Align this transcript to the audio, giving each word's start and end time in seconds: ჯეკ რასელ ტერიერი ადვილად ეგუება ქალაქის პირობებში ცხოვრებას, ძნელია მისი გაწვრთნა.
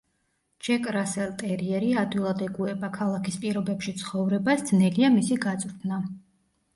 ჯეკ 0.67 0.85
რასელ 0.93 1.33
ტერიერი 1.41 1.91
ადვილად 2.03 2.41
ეგუება 2.45 2.89
ქალაქის 2.95 3.37
პირობებში 3.43 3.93
ცხოვრებას, 3.99 4.65
ძნელია 4.71 5.13
მისი 5.19 5.39
გაწვრთნა. 5.45 6.01